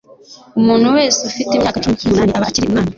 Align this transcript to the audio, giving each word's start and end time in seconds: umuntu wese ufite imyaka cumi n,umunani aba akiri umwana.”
umuntu 0.59 0.87
wese 0.97 1.19
ufite 1.29 1.51
imyaka 1.55 1.81
cumi 1.83 1.95
n,umunani 1.99 2.33
aba 2.37 2.47
akiri 2.49 2.67
umwana.” 2.67 2.89